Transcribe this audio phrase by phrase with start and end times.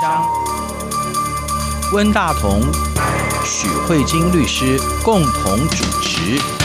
[0.00, 0.24] 张，
[1.92, 2.60] 温大同、
[3.44, 6.57] 许慧晶律师共同主持。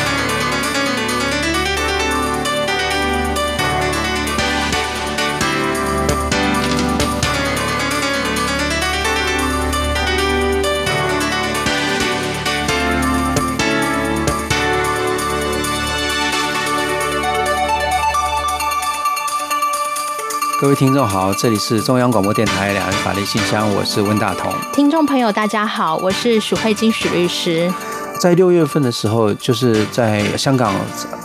[20.63, 24.49] 各位听众好，这里是中央广播电台两岸法律信箱，我是温大同。
[24.71, 27.69] 听众朋友大家好，我是许慧金许律师。
[28.17, 30.73] 在六月份的时候，就是在香港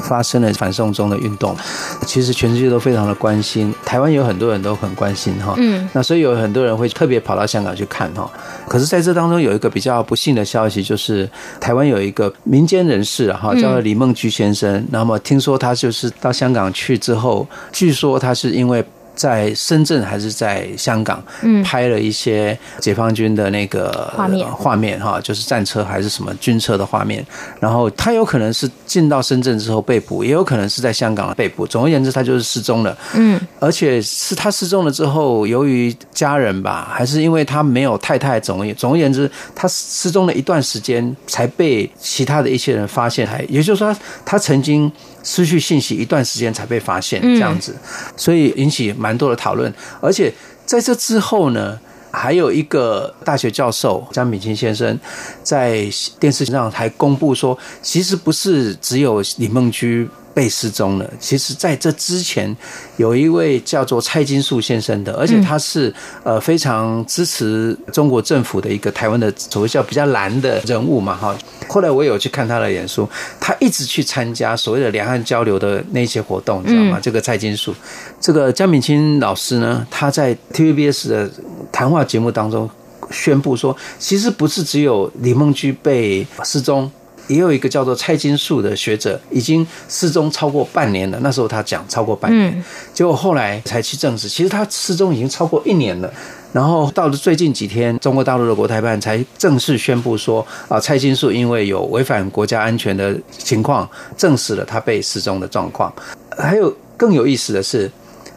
[0.03, 1.57] 发生了反送中的运动，
[2.05, 8.29] 其实全世界都非常的关心，台湾有很多人都很关心哈，嗯，那所以有很多人会特别跑到香港去看哈。
[8.67, 18.85] 可是在这当中有一个比较不幸的消息，就是台湾有一个民间人士哈，叫做李梦菊先生，那么听说他就是到香港去之后，据说他是因为。
[19.19, 27.27] 在深圳还是在香港，嗯拍了一些解放军的那个画面画面哈，就是战车还是什么军车的画面。
[27.59, 31.67] 然后他有可能是进到深圳之后被捕，也有可能是在香港被捕。
[31.67, 32.97] 总而言之，他就是失踪了。
[33.15, 43.27] 嗯，而且是他失踪了之后，由于家人吧，还是因为他没有太太，总而总而言之，他失踪了一段时间才被其他的一些人发现。
[43.27, 44.91] 还也就是说，他曾经。
[45.31, 47.77] 失去信息一段时间才被发现，这样子，
[48.17, 49.71] 所以引起蛮多的讨论。
[50.01, 50.33] 而且
[50.65, 51.79] 在这之后呢，
[52.11, 54.99] 还有一个大学教授张敏清先生
[55.43, 55.87] 在
[56.19, 60.09] 电视上还公布说，其实不是只有李梦居。
[60.39, 61.11] 被失踪了。
[61.19, 62.57] 其实，在这之前，
[62.97, 71.37] 有一位叫做蔡金树先生的，而且他是呃非常支持中国政府的一个台湾的所谓叫比较蓝的人物嘛哈。
[71.67, 77.01] 后来我有去看他的演说，他一直去参加所谓的两岸交流的那些活动，你知道吗？
[77.03, 77.75] 这个蔡金树，
[78.21, 81.29] 这个江敏清老师呢，他在 TVBS 的
[81.73, 82.71] 谈话节目当中
[83.11, 86.89] 宣布说，其实不是只有李梦居被失踪。
[87.29, 91.19] 也有一个叫做蔡金树的学者，已经失踪超过半年了。
[91.23, 96.13] 那时候他讲超过半年，结果后来才去证实，其实他失踪已经超过一年了。
[96.53, 105.93] 然后到了最近几天，中国大陆的国台办才正式宣布说，啊，蔡金树因为有违反国家安全的情况，证实了他被失踪的状况。
[106.39, 107.91] 还有更有意思的是，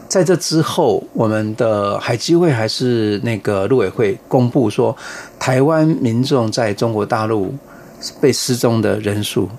[0.10, 4.94] 在这之后，我们的海基会还是那个陆委会公布说，
[5.40, 7.56] 台湾民众在中国大陆。
[8.20, 9.50] 被失踪的人数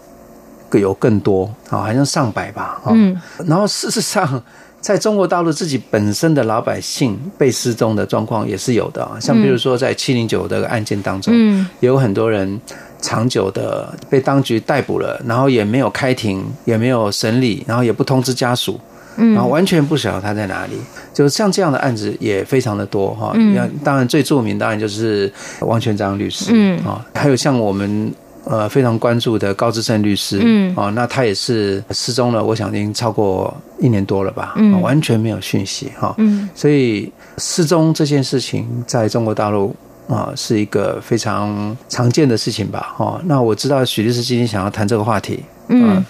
[0.68, 2.80] 更有更多啊，好像上百吧。
[2.86, 4.42] 嗯，然后事实上，
[4.80, 9.20] 在中国大陆自己本身的老百姓被失踪的状况也是有的啊。
[9.20, 12.60] 像比如说，在七零九的案件当中，嗯，也有很多人
[13.00, 18.80] 长久的被当局逮捕了，然后也没有开庭，也没有审理，然后也不通知家属，
[19.16, 20.78] 嗯，然后完全不晓得他在哪里。
[21.12, 23.32] 就像这样的案子也非常的多哈。
[23.34, 25.30] 嗯，当然最著名当然就是
[25.60, 28.10] 王全章律师，嗯啊，还有像我们。
[28.44, 39.74] 呃，非常关注的高志胜律师，嗯，哦，那他也是失踪了，我想已经超过一年多了吧，嗯，完全没有讯息，哈，嗯，所以失踪这件事情在中国大陆
[40.08, 46.04] 啊是一个非常常见的事情吧，哈，那我知道许律师今天想要谈这个话题，嗯，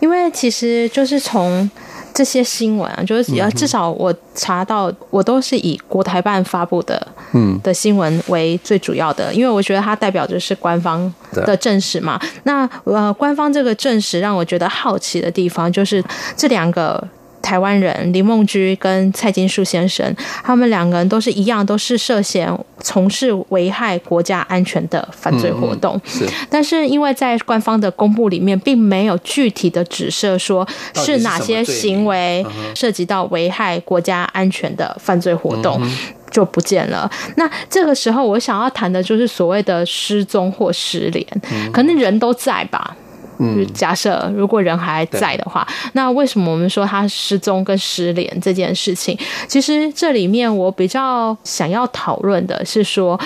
[0.00, 1.70] 因为其实就是从。
[2.14, 12.20] 这些新闻啊，就是要至少我查到，我都是以国台办发布的，嗯，的新闻为最主要的，因为我觉得它代表着是官方的证实嘛。
[12.44, 16.02] 那呃，官方这个证实让我觉得好奇的地方，就是
[16.36, 17.02] 这两个。
[17.48, 20.14] 台湾人林梦居跟蔡金树先生，
[20.44, 22.46] 他们两个人都是一样，都是涉嫌
[22.80, 25.98] 从事危害国家安全的犯罪活动。
[26.04, 32.44] 嗯、是，但是因为在官方的公布里面，并没有具体的指涉说是哪些行为
[32.74, 35.80] 涉及到危害国家安全的犯罪活动，
[36.30, 37.10] 就不见了。
[37.36, 41.26] 那这个时候，我想要谈的就是所谓的失踪或失联，
[41.72, 42.94] 可能人都在吧。
[43.38, 49.18] 嗯，假设如果人还在的话，那为什么我们说他失踪跟失联这件事情？
[49.46, 53.18] 其实这里面我比较想要讨论的是说，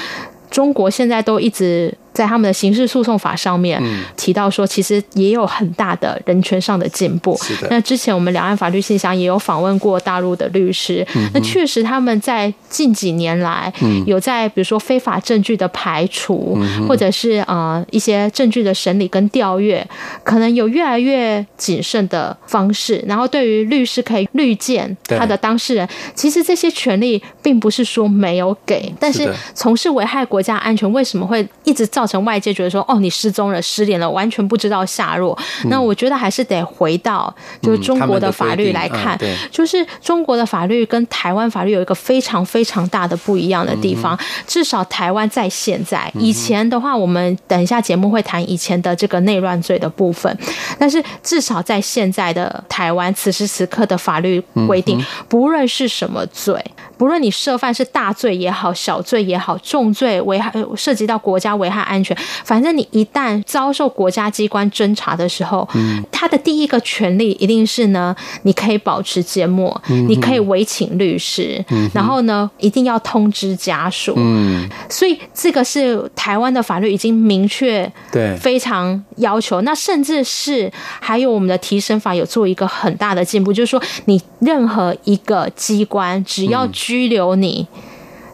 [0.51, 1.93] 中国现在都一直。
[2.13, 3.83] 在他们的刑事诉讼法上面
[4.17, 7.37] 提到说，其实也有很大的人权上的进步。
[7.43, 7.69] 是的。
[7.71, 13.73] 那之前我们两岸法律信箱也有访问过大陆的律师，那确实他们在近几年来
[14.07, 19.87] 有在比如说非法证据的排除，或者是呃一些证据的审理跟调阅，
[20.23, 23.03] 可能有越来越谨慎的方式。
[23.07, 35.39] 然后对于律师可以律见他的当事人，其实这些权利并不是说没有给，但是从事危害国家安全为什么会一直造造成外界觉得说，哦，你失踪了、失联了，完全不知道下落。
[35.63, 44.17] 嗯、那我觉得还是得回到就是中国的法律来看，嗯嗯、就是中国的法律跟台湾法律有一个非常非常大的不一样的地方。
[44.17, 44.19] 嗯、
[44.49, 50.37] 至少台湾在现在，以前的话，我们等一下节目会谈以前的这个内乱罪的部分，
[50.77, 56.61] 但是至少在现在的台湾，此时此刻的法律规定，不论是什么罪，
[56.97, 79.61] 不论你涉犯是大罪也好，小罪也好，重罪危害涉及到国家危害安全，反正你一旦遭受国家机关侦查的时候，嗯，他的第一个权利一定是呢，你可以保持缄默，嗯、你可以委请律师，嗯、然后呢，一定要通知家属，嗯，所以这个是台湾的法律已经明确，对，非常要求。
[79.61, 87.67] 那甚至是还有我们的提升法有做一个很大的进步，就是说你任何一个机关只要拘留你。
[87.75, 87.92] 嗯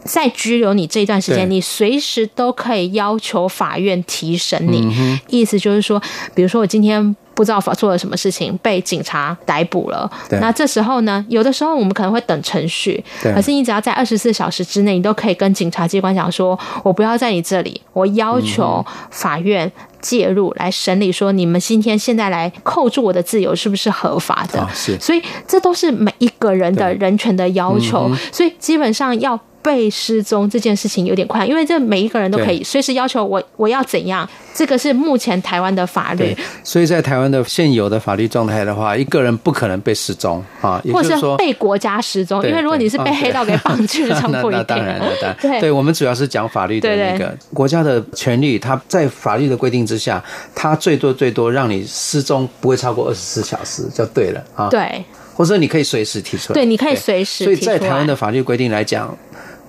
[0.09, 4.81] 在拘留你这一段时间，你随时都可以要求法院提审你。
[4.97, 6.01] 嗯、意思就是说，
[6.33, 10.09] 比如说我今天不知道法做了什么事情，被警察逮捕了。
[10.41, 19.71] 那这时候呢，有的时候我们可能会等程序，可是你只要在二十四小时之内，你都可以跟警察机关讲说，我不要在你这里，我要求法院
[20.01, 24.59] 介入来审理，说你们今天现在来扣住我的自由是不是合法的？
[24.59, 24.99] 哦、是。
[24.99, 28.09] 所以这都是每一个人的人权的要求。
[28.09, 29.39] 嗯、所以基本上要。
[29.61, 34.27] 被失踪这件事情有点快，因为这每一个人都可以随时要求我，我要怎样？
[34.53, 36.35] 这个是目前台湾的法律。
[36.63, 42.43] 所以在台湾的现有的法律状态的话，一个人不可能被失踪啊，或者是被国家失踪。
[42.45, 44.59] 因为如果你是被黑道给绑去了， 不一定。
[44.59, 45.37] 那当然了， 当然。
[45.41, 50.23] 对，对我们主要是讲法律的那个国家的权利，它在法律的规定之下，
[50.55, 54.69] 它最多最多让你失踪不会超过二十四小时就对了啊。
[54.69, 55.03] 对，
[55.35, 56.55] 或者你可以随时提出来。
[56.55, 57.43] 对，你可以随时。
[57.43, 59.15] 所以在台湾的法律规定来讲。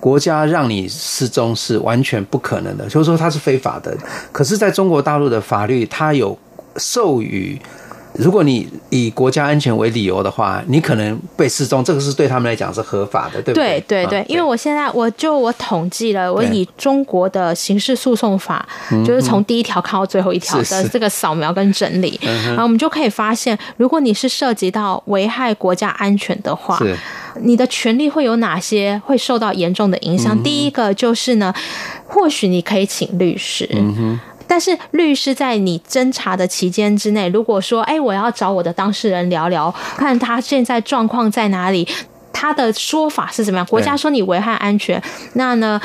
[0.01, 3.95] 国家让你失踪是完全不可能的，就是说它是非法的。
[4.33, 6.37] 可是，在中国大陆的法律，它有
[6.75, 7.57] 授予。
[8.13, 13.83] 如果你以国家安全为理由的话，你可能被失踪，这个是对他们来讲是合法的，对不对？
[13.87, 18.67] 对对对，因为我现在我就我统计了，我以中国的刑事诉讼法，
[19.05, 26.77] 就是从第一条看到最后一条的这个扫描跟整理，然后我们就可以发现，如果你是涉及到危害国家安全的话，
[27.41, 30.37] 你的权利会有哪些会受到严重的影响？
[30.43, 31.53] 第一个就是呢，
[32.05, 33.67] 或许你可以请律师。
[34.51, 41.87] 但是律师在你侦查的期间之内，如果说，哎，我要找我的当事人聊聊，看他现在状况在哪里。
[42.33, 43.65] 他的说法是怎么样？
[43.67, 45.01] 国家说你危害安全，
[45.33, 45.79] 那呢，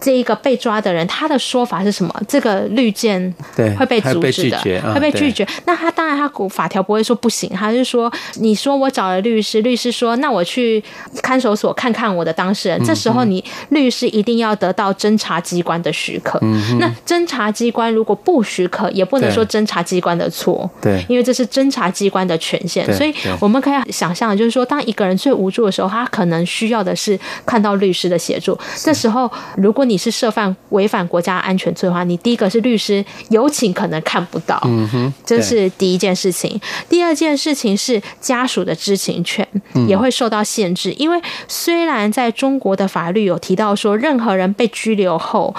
[0.00, 2.14] 这一个被抓的人他的说法是什么？
[2.26, 4.58] 这个绿箭对会被阻止的，
[4.94, 5.46] 会被拒绝。
[5.66, 10.82] 那他当然他法条不会说不行，他是说你说我找了律师，律师说那我去
[11.22, 12.82] 看守所看看我的当事人。
[12.84, 16.40] 这时候你律师一定要得到侦查机关的许可。
[16.78, 20.68] 那侦查机关如果不许可，也不能说侦查机关的错。
[20.80, 22.90] 对，因为这是侦查机关的权限。
[22.94, 28.58] 所以我们可以想象，就是说当一个人最无助的时候，他他可能需要的是看到律师的协助。
[28.76, 36.58] 这时候，如果你是涉犯违反国家安全罪的话，你第一个是律师有请可能看不到，嗯哼，这是第一件事情。
[36.88, 39.46] 第二件事情是家属的知情权
[39.86, 45.54] 也会受到限制，因为虽然在中国的法律有提到说，任何人被拘留后。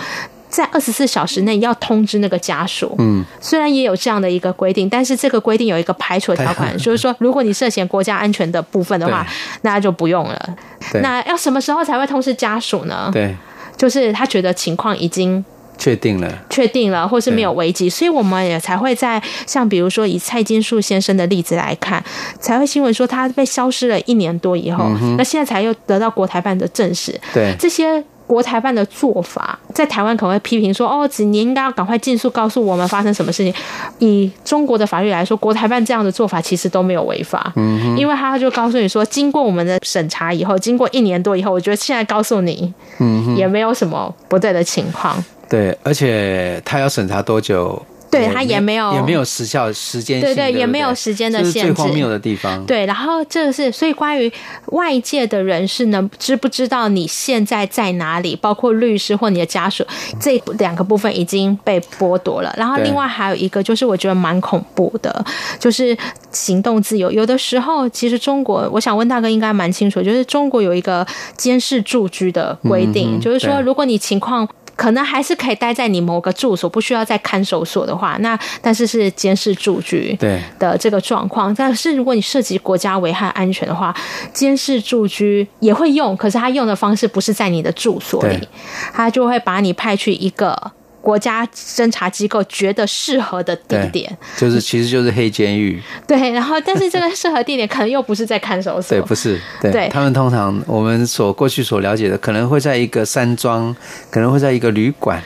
[0.51, 2.94] 在二十四小时内要通知那个家属。
[3.00, 9.25] 嗯，虽然也有这样的一个规定，但是这个规定有一个排除条款， 就是说，如果你涉嫌国家安全的部分的话，
[9.62, 10.56] 那就不用了。
[11.01, 13.09] 那要什么时候才会通知家属呢？
[13.13, 13.33] 对，
[13.77, 15.44] 就是他觉得情况已经
[15.78, 22.04] 确定了，确定了，或是没有危机，所以我们也才会在像比如说以蔡金树先生的例子来看，
[22.40, 27.18] 才会新闻说他被消失了一年多以后，那现在才又得到国台办的证实。
[27.33, 28.04] 对，这些。
[28.31, 33.54] 国台办的做法，在台湾可能会批评说：“哦，你应该要赶快尽速告诉我们发生什么事情。”
[34.00, 45.21] 以中国的法律来说，国台办这样的做法其实都没有违法，嗯，因为他就告诉你说，经过我们的审查以后，经过一年多以后，我觉得现在告诉你，嗯，也没有什么不对的情况。
[45.50, 47.85] 对，而且他要审查多久？
[48.11, 52.63] 对，他也没有，也没有时效时间，对对，也没有时间的限制，最荒谬的地方。
[52.65, 54.31] 对，然后这个是，所以关于
[54.68, 58.35] 外界的人士呢，知不知道你现在在哪里？
[58.35, 59.85] 包括律师或你的家属，
[60.19, 62.53] 这两个部分已经被剥夺了。
[62.57, 65.23] 然后另外还有一个，就是我觉得蛮恐怖的，
[65.57, 65.97] 就是
[66.31, 67.09] 行动自由。
[67.11, 74.47] 有的时候，其实中国，我想问大哥应该蛮清楚，就是中国有一个监视住居的规定，嗯、就是说，如果你情况。
[74.75, 80.18] 可能还是可以待在你某个住所，不需要在看守所的话，那但是是监视住居
[80.57, 81.54] 的这个状况。
[81.54, 83.95] 但是如果你涉及国家危害安全的话，
[84.33, 88.47] 监视住居也会用，可是他用的方式不是在你的住所里，
[88.94, 95.81] 他就会把你派去一个国家侦查机构觉得适合的地点，就是其实就是黑监狱。
[96.07, 99.39] 对，然后但是这个适合地点可能又不是在看守所，对，不是。
[99.59, 103.75] 对，对他们通常我们所过去所了解的，可能会在一个山庄，
[104.09, 105.21] 可能会在一个旅馆。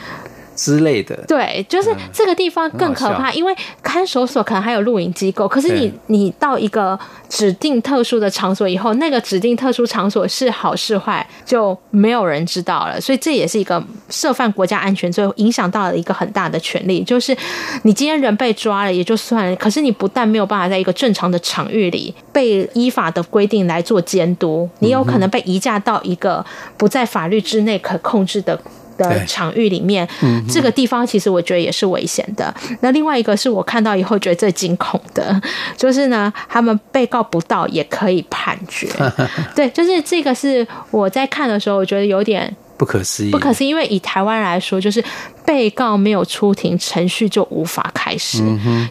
[0.56, 6.98] 之类的，对，就是这个地方更可怕，嗯、因为看守所可能还有录影机构，可是你你到一个
[7.28, 17.36] 指定特殊的场所以后，那个指定特殊场所是好是坏就没有人知道了，所以这也是一个涉犯国家安全罪，影响到了一个很大的权利，就是
[17.82, 26.44] 你今天人被抓了也就算了，可是你不但没有办法在一个正常的场域里被依法的规定来做监督，你有可能被移驾到一个
[26.78, 28.58] 不在法律之内可控制的。
[28.96, 30.06] 的场域里面，
[30.48, 32.54] 这个地方其实我觉得也是危险的。
[32.80, 35.40] 那另外一个是我看到以后觉得最惊恐的，
[35.76, 38.88] 就是呢，他们被告不到也可以判决。
[39.54, 43.30] 对，就是这个是我在看的时候，我觉得有点不可思议。
[43.30, 45.02] 不可思议，因为以台湾来说，就是
[45.46, 48.42] 被告没有出庭，程序就无法开始。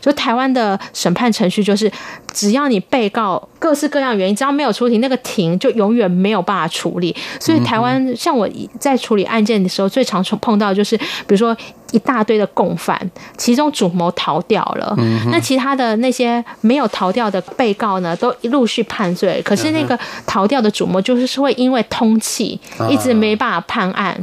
[0.01, 1.91] 就台湾的审判程序就是，
[2.33, 3.47] 只要你被告。
[3.57, 7.15] 各式各样原因，只要没有出庭，那个庭就永远没有办法处理。
[7.39, 8.47] 所以台湾像我
[8.79, 11.55] 在处理案件的时候，最常碰到的就是，比如说
[11.91, 12.99] 一大堆的共犯，
[13.37, 14.95] 其中主谋逃掉了，
[15.31, 19.41] 那其他的那些没有逃掉的被告呢，都陆续判罪。
[19.43, 19.97] 可是那个
[20.27, 24.15] 逃掉的主谋就是会因为通气，一直没办法判案。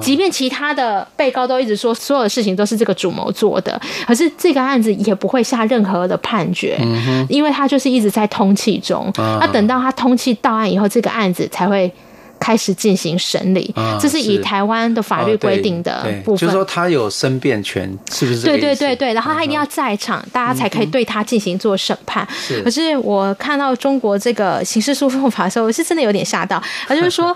[0.00, 8.76] 即便其他的被告都一直说所有的事情都是这个主谋做的，可是这个案子也不会下任何的判决，嗯因为他就是一直在通气。
[8.86, 11.90] 中，那等到他通气到案以后，这个案子才会
[12.38, 13.74] 开始进行审理。
[13.98, 16.38] 这是以台湾的法律规定的部分。
[16.38, 18.42] 就是说他有申辩权，是不是？
[18.42, 22.24] 对对对对，然后他一定要在场，大家才可以对他进行做审判。
[22.62, 26.62] 可是我看到中国这个刑事诉讼法的时候，我是真的有点吓到。
[26.86, 27.34] 他就是说，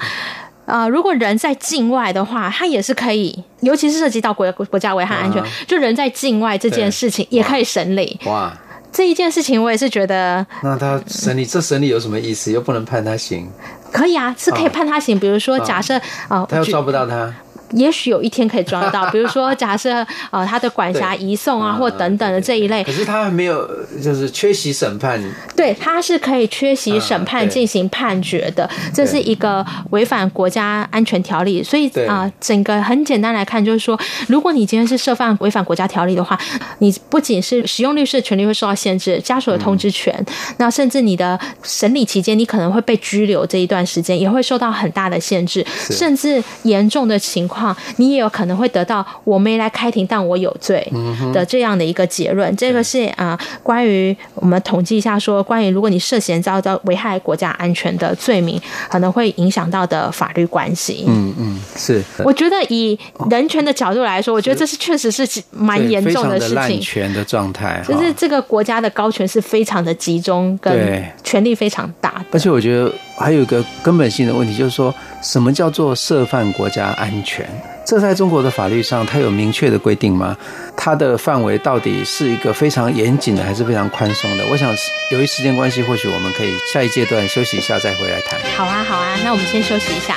[0.71, 8.19] 呃，如果人在境外的话，他也是可以，尤其是涉及到国国家危害安全，就人在境外这件事情也可以审理。
[8.27, 8.53] 哇。
[8.93, 12.51] 这一件事情，我也是觉得，那他审理这审理有什么意思？
[12.51, 13.49] 又不能判他刑？
[13.93, 15.17] 可以啊，是可以判他刑。
[15.17, 15.97] 比如说，假设
[16.27, 17.33] 啊，他又抓不到他。
[17.73, 22.83] 也许有一天可以抓到， 比如说假设呃他的管辖移送啊，或等等的这一类。
[22.85, 23.69] 可是他还没有
[24.03, 25.21] 就是缺席审判。
[25.57, 31.63] 对，他是可以缺席审判进行判决的，这是一个违反国家安全条例。
[31.63, 33.99] 所以啊、呃，整个很简单来看，就是说，
[34.29, 36.39] 如果你今天是涉犯违反国家条例的话，
[36.79, 40.25] 你不仅是使用律师的权利会受到限制，家属的通知权，
[40.57, 47.60] 那甚至你的审理期间，你可能会被拘留这一段时间，也会受到很大的限制，甚至严重的情况。
[47.97, 50.87] 你也有可能会得到我没来开庭，但我有罪
[51.33, 52.55] 的这样的一个结论。
[52.57, 61.05] 这个是啊，关于我们统计一下说，关于如果你涉嫌遭到危害国家安全的罪名，可能会影响到的法律关系。
[61.07, 62.03] 嗯嗯，是。
[62.25, 62.99] 我觉得以
[63.31, 66.55] 人权的角度来说，我觉得这是确实是蛮严重的事情。
[66.57, 72.25] 滥权的状态，就是这个国家的高权是非常的集中，跟权力非常大。
[72.33, 77.47] 而且我觉得还有一个根本性的问题，就是说什么叫做涉犯国家安全？
[77.85, 80.37] 这在中国的法律上，它有明确的规定吗？
[80.77, 84.45] 它的范围到底是一个非常严谨的，还是非常宽松的？
[84.51, 84.75] 我想，
[85.11, 88.39] 由于时间关系，或许我们可以下一阶段休息一下，再回来谈。
[88.57, 90.17] 好啊，好啊，那我们先休息一下。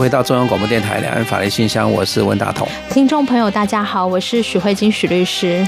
[0.00, 2.66] 回到中央广播电台两岸法律信箱，我是温大同。
[2.88, 5.62] 听众朋友，大家好，我是许慧金许律师。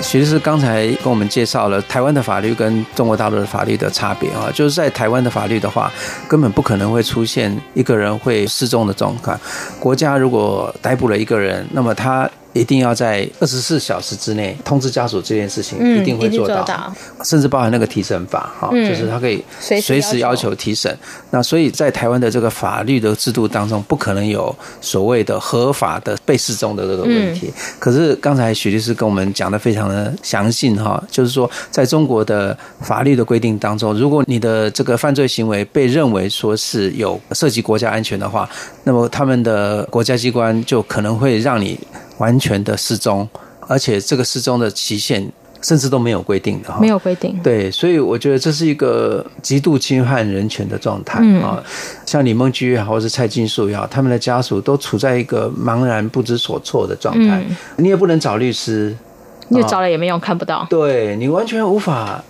[0.00, 5.92] 许律师刚才跟我们介绍了台湾的法律跟中国大陆的法律的差别啊，就是在台湾的法律的话，
[6.26, 9.38] 根本不可能会出现一个人会失踪的状况。
[9.78, 12.26] 国家如果逮捕了一个人，那么他。
[12.56, 20.96] 一定要在二十四小时之内通知家属这件事情，一定会做到，甚至包含那个提审法，哈，就是他可以随时要求提审。
[21.30, 27.52] 那所以在台湾的这个法律的制度当中，不可能有所谓的合法的被失踪的这个问题。
[27.78, 38.48] 可是刚才许律师跟我们讲的非常的详细，哈，就是说在中国的法律的规定当中，如果你的这个犯罪行为被认为说是有涉及国家安全的话，
[38.84, 41.78] 那么他们的国家机关就可能会让你。
[42.18, 43.28] 完全的失踪，
[43.66, 45.30] 而且这个失踪的期限
[45.62, 47.38] 甚至都没有规定的，没有规定。
[47.42, 51.62] 对，所以我觉得这是一个极度侵犯人权的状态啊。
[52.04, 57.44] 像李梦居也好，或是蔡金树也好，他们的家属都处在一个茫然不知所措的状态。
[57.76, 58.96] 你也不能找律师，
[59.48, 60.66] 你找了也没用，看不到。
[60.70, 62.22] 对，你完全无法。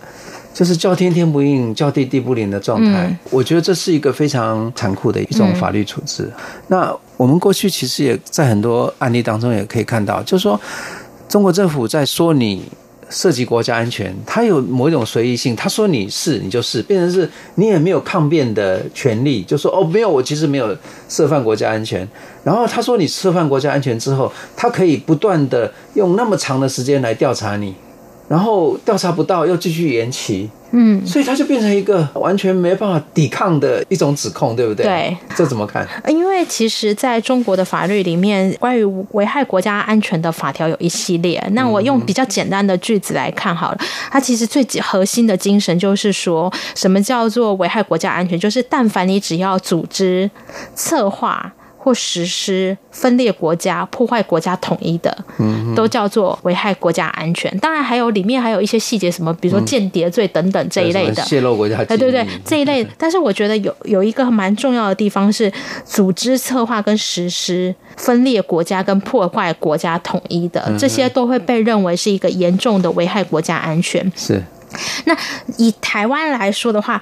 [0.57, 3.09] 就是叫天天不应，叫地地不灵的状态。
[3.09, 6.23] 嗯，我觉得这是一个非常残酷的一种法律处置。
[6.23, 6.33] 嗯。
[6.69, 10.59] 那我们过去其实也在很多案例当中也可以看到，就是说
[11.29, 12.63] 中国政府在说你
[13.11, 20.75] 涉及国家安全，他有某一种随意性，他说你是你就是，变成是你也没有抗辩的权利，就说哦没有，我其实没有
[21.07, 22.09] 涉犯国家安全。
[22.43, 27.75] 然后他说你涉犯国家安全之后，他可以不断的用那么长的时间来调查你。
[28.29, 34.85] 然后调查不到，又继续延期，嗯，所以它就变成一个完全没办法抵抗的一种指控，对不对？
[34.85, 35.87] 对，这怎么看？
[36.09, 41.41] 因为其实在中国的法律里面，关于危害国家安全的法条有一系列。
[41.53, 43.79] 那我用比较简单的句子来看好了，
[44.11, 48.37] 它其实最核心的精神就是说，什么叫做危害国家安全？
[48.39, 50.29] 就是但凡你只要组织、
[50.75, 51.53] 策划。
[51.87, 55.17] 或实施分裂国家、破坏国家统一的，
[55.77, 57.57] 都叫做危害国家安全。
[57.59, 62.85] 当然，还有里面还有一些细节，什么比如说间谍罪等等这一类的，泄露国家，对对对，这一类。
[62.99, 65.53] 但是我觉得有有一个蛮重要的地方是，
[65.85, 74.11] 组织、策划跟实施分裂国家跟破坏国家统一的，这些都会被认为是一个严重的危害国家安全。
[74.17, 74.43] 是。
[75.05, 75.17] 那
[75.57, 77.01] 以台湾来说的话。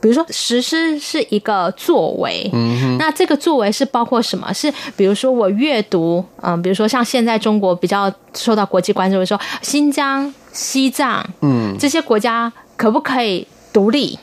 [0.00, 4.52] 比如说，实施是一个作为，嗯，那这个作为是包括什么？
[4.52, 14.18] 是比如说我阅读，嗯，比如说像现在中国比较受到国际关注的时候，新疆、西藏，嗯，这些国家可不可以独立？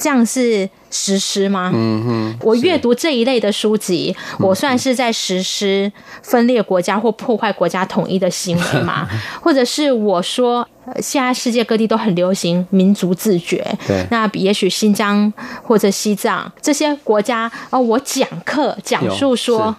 [0.00, 1.70] 这样是实施吗？
[1.72, 9.08] 嗯哼，我阅读这一类的书籍，我算是在实施分裂国家或破坏国家统一的行为吗？
[9.40, 10.68] 或者是我说，
[11.00, 19.74] 现在世界各地都很流行民族自觉，对，那也许新疆或者西藏这些国家，哦，我讲课讲述说，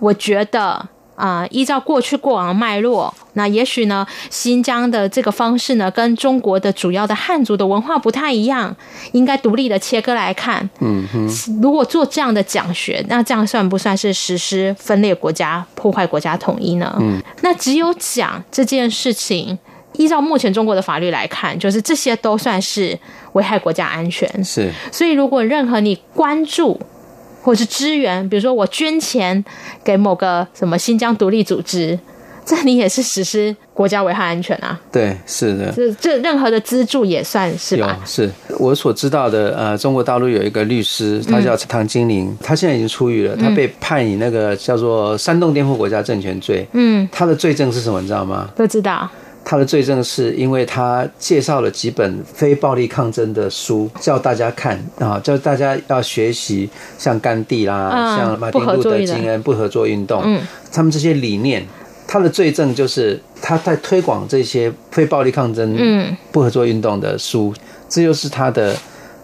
[0.00, 0.88] 我觉得。
[1.16, 8.74] 啊、呃，依照过去过往脉络，那也许呢，新疆的这个方式呢，跟中国的主要的汉族的文化不太一样，
[9.12, 10.70] 应该独立的切割来看。
[10.78, 11.28] 嗯哼，
[11.60, 16.96] 如果做这样的讲学，那这样算不算是实施分裂国家、破坏国家统一呢？
[16.98, 19.58] 嗯，那只有讲这件事情，
[20.00, 22.98] 依照目前中国的法律来看，就是这些都算是
[23.34, 24.28] 危害国家安全。
[24.42, 26.80] 是，所以如果任何你关注。
[27.42, 29.42] 或是支援，比如说我捐钱
[29.82, 31.98] 给某个什么新疆独立组织，
[32.44, 34.78] 这你也是实施国家危害安全啊？
[34.92, 37.98] 对，是的，这这任何的资助也算是吧？
[38.04, 46.66] 是我所知道的，呃，中国大陆有一个律师，他叫唐金玲，他现在已经出狱了，他被判以那个叫做煽动颠覆国家政权罪。
[46.74, 48.02] 嗯，他的罪证是什么？
[48.02, 48.50] 你知道吗？
[48.54, 49.08] 不知道。
[49.44, 61.64] 他的罪证是因为他介绍了几本非暴力抗争的书，叫大家看啊，叫大家要学习，像甘地啦，嗯、像马丁路德金恩不合作运动，嗯，他们这些理念，
[62.06, 67.52] 他的罪证就是他在推广这些非暴力抗争、嗯，不合作运动的书，
[67.88, 68.76] 这就是他的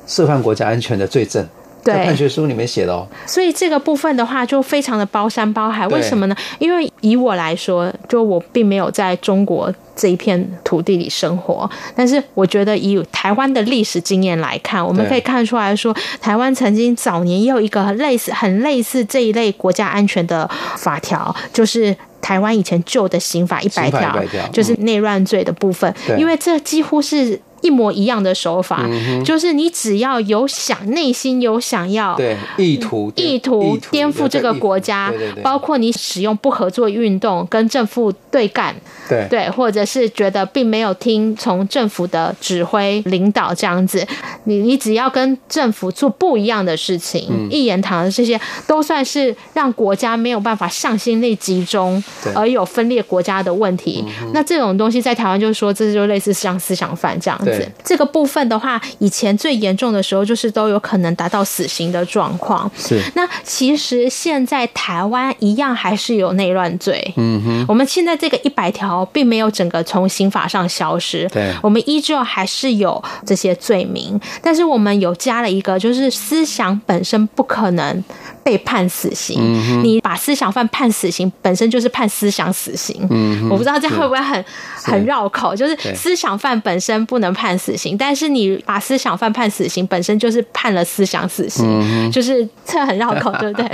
[0.07, 1.47] 涉犯国家安全的罪证。
[1.87, 5.87] 在判决书里面写的哦，所以这个部分的话就非常的包山包海。
[5.89, 6.35] 为什么呢？
[6.59, 24.19] 因为以我来说，就我并没有在中国这一片土地里生活，但是我觉得以台湾的历史经验来看，我们可以看出来说，台湾曾经早年也有一个类似、很类似这一类国家安全的法条，就是台湾以前旧的刑法一百条，
[24.53, 27.41] 就是内乱罪的部分，因为这几乎是。
[27.67, 38.75] 一模一样的手法，嗯、就是你只要有想内心有想要对意图意图颠覆这个国家，对对对，包括你使用不合作运动跟政府对干，
[39.09, 39.27] 对。
[39.29, 44.07] 对，或者是觉得并没有听从政府的指挥领导这样子，
[44.45, 52.03] 你你只要跟政府做不一样的事情，嗯、一言堂的这些都算是让国家没有办法向心力集中，
[52.35, 54.05] 而有分裂国家的问题。
[54.33, 57.56] 那这种东西在台湾就是说，这就类似像思想犯这样子。
[57.85, 62.71] 这个部分的话，以前最严重的时候就是都有可能达到死刑的状况。
[62.77, 63.01] 是。
[63.15, 67.13] 那其实现在台湾一样还是有内乱罪。
[67.17, 67.65] 嗯哼。
[67.69, 71.29] 我们现在这个一百条并没有整个从刑法上消失。
[71.33, 71.55] 对。
[71.63, 78.05] 我们依旧还是有这些罪名，但是我们有加了一个，就是思想本身不可能
[78.47, 79.41] 被判死刑。
[79.41, 83.05] 嗯、你把思想犯判死刑，本身就是判思想死刑。
[83.11, 84.45] 嗯，我不知道这样会不会很
[84.77, 93.69] 很绕口，就是思想犯本身不能判死刑，但是你把思想犯判死刑，本身就是判了思想死刑，嗯、就是这很绕口， 对不对？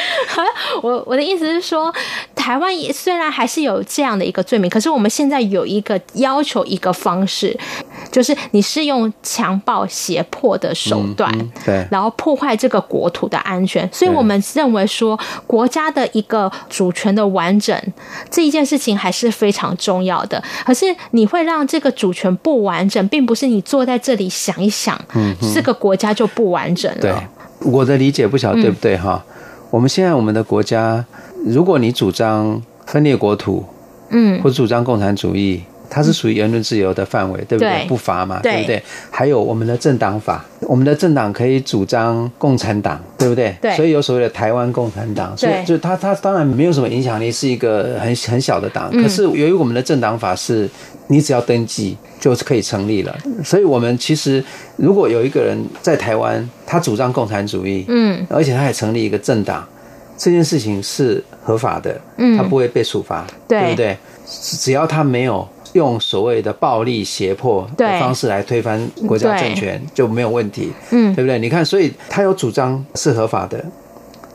[0.82, 1.92] 我我的意思是说，
[2.34, 7.54] 台湾虽然还是有这样的一个罪名，可是我们现在有一个要求，一个方式，
[8.10, 17.76] 就是你是用强暴胁迫的手段，嗯嗯、对，然后破坏这个国土的安全，所以我们认为说，国家的一个主权的完整
[18.30, 20.42] 这一件事情还是非常重要的。
[20.64, 27.00] 可是你会让这个主权不完整，并不是你坐在这里想一想，嗯，这个国家就不完整了。
[27.00, 27.14] 对，
[27.60, 29.22] 我的理解不晓得对不对哈？
[29.26, 29.34] 嗯、
[29.70, 31.04] 我们现在我们的国家，
[31.44, 33.64] 如果你主张分裂国土，
[34.10, 35.62] 嗯，或主张共产主义。
[35.90, 37.86] 它是属于言论自由的范围，对不对？
[37.88, 38.82] 不罚嘛，对不对？
[39.10, 43.56] 还有我们的政党法，我们的政党可以主张共产党，对不对？
[43.60, 43.74] 对。
[43.74, 48.90] 所以有所谓的台湾共产党，所以就它它当然没有什么影响力，是一个很很小的党。
[48.92, 50.68] 可是由于我们的政党法是，
[51.06, 53.16] 你只要登记就是可以成立了。
[53.42, 54.44] 所以我们其实
[54.76, 59.66] 如果有一个人在台湾，他主张共产主义，嗯，而且他还成立一个政党，
[60.18, 63.96] 这件事情是合法的，嗯，他不会被处罚，对不对？
[64.26, 65.48] 只要他没有。
[65.72, 71.38] 用所谓的暴力胁迫的方式来推翻国家政权就没有问题，嗯，对不对？
[71.38, 73.64] 你看，所以他有主张是合法的，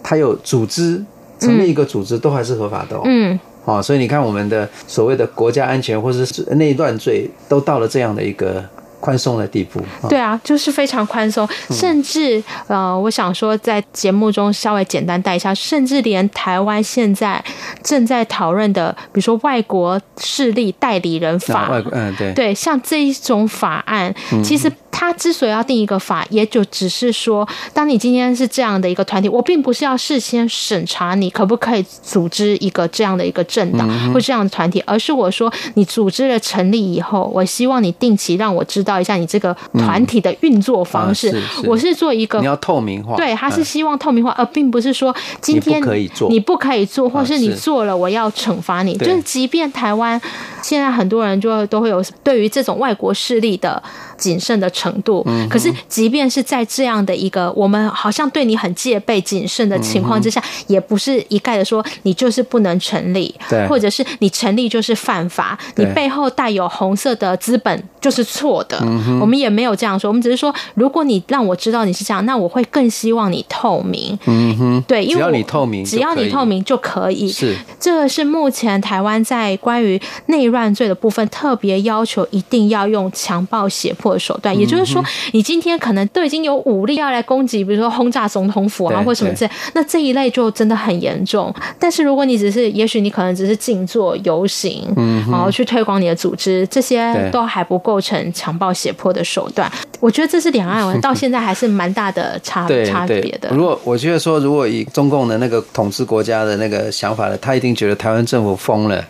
[0.01, 1.03] 他有组织
[1.39, 8.63] 成立一个组织都还是合法的，嗯，好，所以你看我们的所谓的国家安全或者是内乱罪都到了这样的一个。
[9.03, 17.43] 宽松的地步，对啊，就是非常宽松，甚至呃，我想说，在节目中稍微简单带一下，甚至连台湾现在
[17.83, 24.71] 正在讨论的，比如说外国势力代理人法，外国嗯对对，像这一种法案，其实。
[24.95, 41.41] 他之所以要定一个法，也就只是说，当你今天是这样的一个团体，我并不是要事先审查你可不可以组织一个这样的一个政党或这样的团体，而是我说你组织了成立以后，我希望你定期让我知道一下你这个团体的运作方式。
[41.65, 48.95] 我是做一个你要透明化，对，他是希望透明化，而并不是说今天可以做，你不可以做，或是你做了我要惩罚你。
[48.97, 50.21] 就是即便台湾
[50.61, 53.81] 现在很多人就都会有对于这种外国势力的。
[54.23, 68.77] 谨慎的程度，可是即便是在这样的一个我们好像对你很戒备、谨慎的情况之下，也不是一概的说你就是不能成立，对，或者是你成立就是犯法，你背后带有红色的资本就是错的。
[69.19, 74.17] 我们也没有这样说，我们只是说，如果你让我知道你是这样，那我会更希望你透明。
[74.25, 77.29] 嗯哼，对，因为只要你透明，只要你透明就可以。
[77.29, 84.12] 是，这个是目前台湾在关于内乱罪的部分特别要求，一定要用强暴胁迫。
[84.17, 91.53] 手段，也就是说，你今天可能都已经有武力要来攻击，比如说轰炸总统府啊，或什么之类，那这一类就真的很严重。
[91.79, 99.71] 但是如果你只是，也许你可能只是静坐游行，嗯，然后去推广你的组织，这些都还不构成强暴胁迫的手段。
[99.99, 103.49] 我觉得这是两岸 到现在还是蛮大的差差别的。
[103.51, 109.03] 如果我觉得说，如果以中共的那个统治国家的那个想法呢，他一定觉得台湾政府疯了，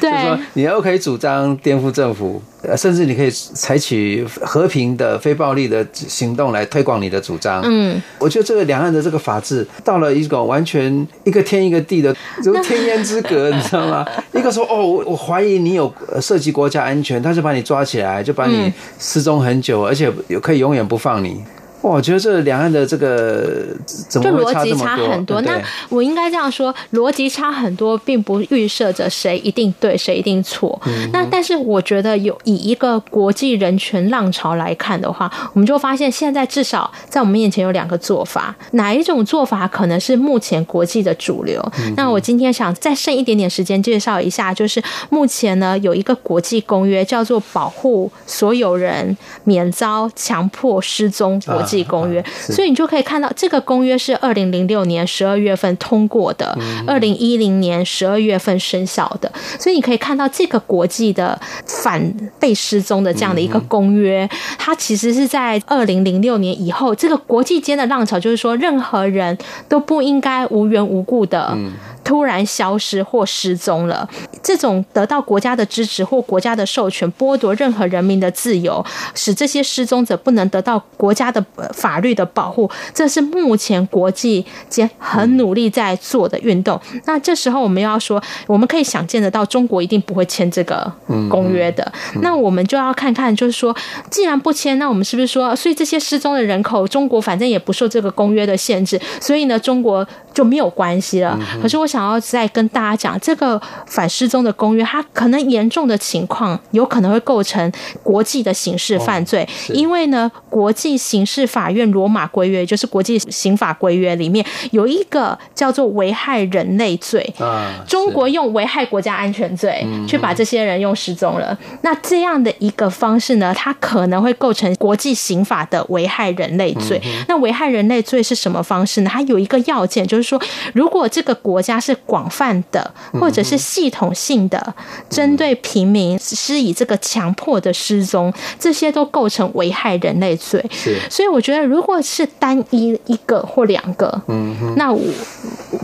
[0.00, 2.42] 对，就说你又可以主张颠覆政府。
[2.76, 7.62] 甚至你可以采取和平的、非暴力的行动来推广你的主张。
[7.64, 14.06] 嗯，我觉得这个两岸的这个法治到了一种完全一个天一个地的，如天渊之隔，你知道吗？
[14.32, 20.10] 一个说哦，我我怀疑你有涉及国家安全，他就把你抓起来，就把你失踪很久，而且
[20.42, 21.42] 可以永远不放你。
[21.82, 24.30] 我觉得这两岸的这个怎么？
[24.30, 25.40] 就逻辑差很多。
[25.40, 30.80] 嗯、那我应该这样说，逻辑差很多，并不预设着谁一定对，谁一定错。
[30.86, 41.60] 嗯、那但是我觉得，有以一个国际人权浪潮来看的话，我们就发现现在至少在我们面前有两个做法，哪一种做法可能是目前国际的主流？
[41.78, 52.20] 嗯、那我今天想再剩一点点时间介绍一下，就是目前呢有一个国际公约叫做《保护所有人免遭强迫失踪国际公约》，
[52.52, 64.28] 所以你就可以看到这个公约是二零零六年十二月份通过的，二零一零年十二月份生效的，所以你可以看到这个国际的反被失踪的这样的一个公约，
[64.58, 69.36] 它其实是在二零零六年以后，这个国际间的浪潮就是说，任何人
[69.68, 71.56] 都不应该无缘无故的。
[72.02, 74.08] 突然消失或失踪了，
[74.42, 81.40] 这种得到国家的支持或国家的授权，剥夺任何人民的自由，使这些失踪者不能得到国家的
[81.72, 86.78] 法律的保护，这是目前国际间很努力在做的运动。
[87.04, 90.92] 那这时候我们要说，我们可以想见得到，中国一定不会签这个
[91.30, 91.92] 公约的。
[92.22, 93.74] 那我们就要看看，就是说，
[94.10, 101.38] 既然不签，那我们是不是说，所以这些失踪的人口，中国反正也不受这个公约的限制，所以呢，中国就没有关系了。
[101.62, 102.00] 可是我想。
[102.00, 107.70] 要再跟大家讲，这个反失踪的公约，它可能严重的情况有可能会构成
[108.02, 121.52] 国际的刑事犯罪，哦、因为呢，国际刑事法院罗马规约就是国际刑法规约里面有一个叫做危害人类罪，啊、中国用危害国家安全罪去把这些人用失踪了。
[121.60, 126.98] 嗯、那这样的一个方式呢，它可能会构成国际刑法的危害人类罪。
[127.04, 129.10] 嗯、那危害人类罪是什么方式呢？
[129.12, 130.40] 它有一个要件，就是说，
[130.72, 134.74] 如果这个国家是是广泛的，或者是系统性的，
[135.08, 140.64] 针对平民施以这个强迫的失踪，这些都构成危害人类罪。
[140.70, 145.00] 是，所以我觉得，如果是单一一个或两个，嗯哼，那我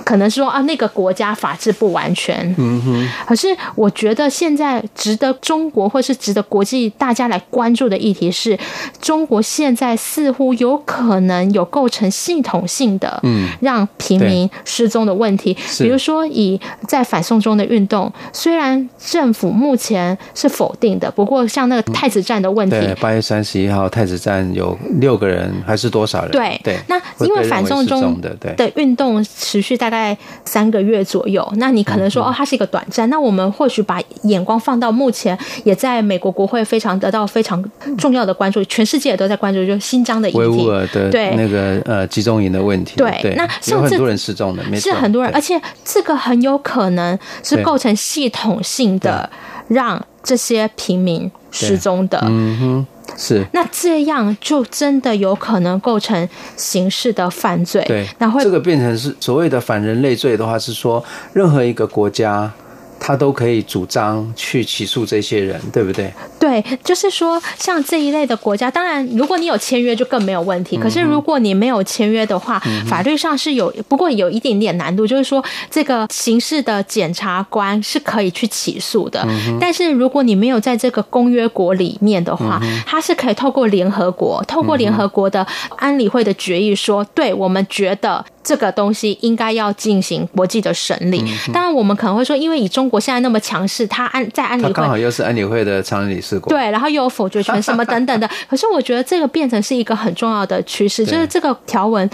[0.04, 3.08] 可能说啊，那个国家法制不完全，嗯哼。
[3.26, 8.56] 可是我觉得现在值得中国或是值得国际大家来关注的议题是，
[9.00, 15.96] 中国现在似乎有可能有构成系统性的，嗯，让平民失踪的问题，比如。
[15.96, 26.30] 比如说，以在反送中的运动，虽然政府目前是否定的，不过像那个太子站的问题，八月三十一号太子站有六个人还是多少人？
[26.30, 26.78] 对对。
[26.88, 33.08] 那因为反送中的运动持续大概三个月左右，那你可能说哦，它是一个短暂。
[33.10, 37.62] 那我们或许把眼光放到目前，也在美国国会非常得到非常
[37.98, 42.96] 重要的关注，全世界也都在关注，就是新疆的议题，维吾尔的对那个呃集中营的问题。
[42.96, 45.60] 对，那有很多人失踪的，是很多人，而且。
[45.84, 49.28] 这个很有可能是构成系统性的，
[49.68, 52.20] 让这些平民失踪的。
[52.26, 53.46] 嗯哼，是。
[53.52, 57.82] 那这样就真的有可能构成刑事的犯罪。
[57.86, 61.02] 对，那会这个变成是所谓的反人类罪的话，是说
[61.32, 62.52] 任何一个国家。
[62.98, 66.12] 他都可以主张去起诉这些人，对不对？
[66.38, 70.76] 对，就是说，像这一类的国家，当然，如果你有签约，就更没有问题。
[70.76, 79.24] 可是，如果你没有签约的话，嗯、法律上是有，不过有一点点难度，就是说，这个刑事的检察官是可以去起诉的。
[79.28, 88.24] 嗯、但是，如果你没有在这个公约国里面的话，嗯、他是可以透过联合国，透过联合国的安理会的决议说，对我们觉得。
[88.46, 91.24] 这个东西应该要进行国际的审理。
[91.52, 98.30] 当然，我们可能会说，因为以中国现在那么强势，他安在安理会，刚好又是安理会的常任理事国，对，然后又有否决权什么等等的。
[98.48, 102.08] 可是，我觉得这个变成是一个很重要的趋势，就是这个条文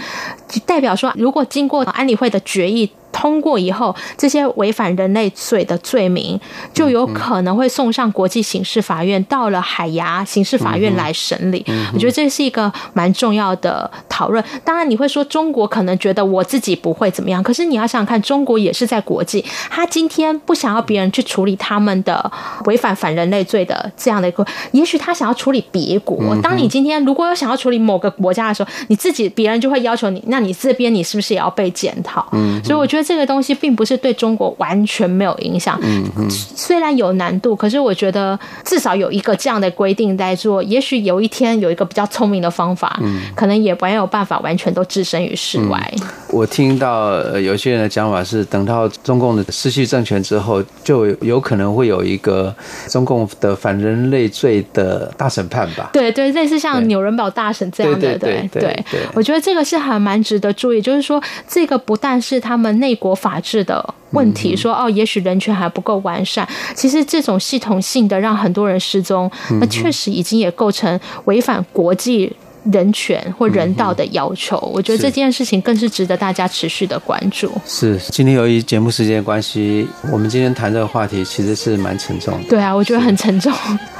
[0.65, 2.89] 代表说，如果经过安理会的决议。
[3.13, 6.37] 通过以后，这些违反人类罪的罪名
[6.73, 11.63] 就有可能会送上国际刑事法院，到了海牙刑事法院来审理。
[11.93, 14.43] 我觉得这是一个蛮重要的讨论。
[14.65, 22.29] 当然，你会说中国可能觉得我自己不会怎么样，可是你要想想看，中国也是在国际，他今天不想要别人去处理他们的
[22.65, 26.35] 违反反人类罪的这样的一个，也许他想要处理别国。
[26.41, 32.27] 当你今天如果有想要处理某个国家的时候，你自己别人就会要求你，那你这边你是不是也要被检讨？
[32.31, 33.02] 嗯所以我觉得。
[33.03, 45.93] 这个东西并不是对中国完全没有影响，嗯嗯，虽然有难度，可是我觉得至少有一个这样的规定在做，也许有一天有一个比较聪明的方法，嗯，可能也没有办法完全都置身于事外。
[46.01, 52.53] 嗯，我听到有些人的讲法是，等到中共的失去政权之后，就有可能会有一个
[52.87, 55.89] 中共的反人类罪的大审判吧？
[55.93, 66.47] 对对，类似像纽伦堡大审这样的，对对对，对，对，我觉得这个是还蛮值得注意，就是说这个不但是他们内国法治的问题，说哦，也许人权还不够完善。
[66.75, 69.29] 其实这种系统性的让很多人失踪，
[69.59, 72.31] 那确实已经也构成违反国际
[72.71, 74.57] 人权或人道的要求。
[74.57, 77.51] 嗯、我觉得这件事情更是值得大家持续的关注。
[77.65, 82.49] 是，今天由于节目时间关系，我们今天谈这个话题其实是蛮沉重的。
[82.49, 83.51] 对啊，我觉得很沉重。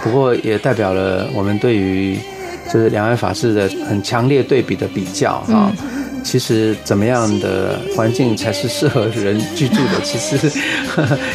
[0.02, 2.18] 不过也代表了我们对于
[2.72, 5.74] 就是两岸法治的很强烈对比的比较啊。
[5.82, 10.02] 嗯其实怎么样的环境才是适合人居住的？
[10.04, 10.52] 其实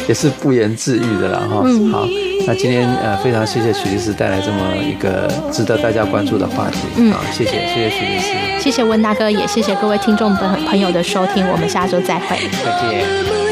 [0.07, 1.63] 也是不言自喻的了哈。
[1.91, 2.07] 好，
[2.47, 6.79] 那今天呃非常谢谢许律师带来这么一个值得大家关注的话题。
[6.97, 13.48] 嗯，好，谢谢谢谢许律师，谢谢温大哥，也谢谢各位听众朋朋友的收听，我们下周再会，再见。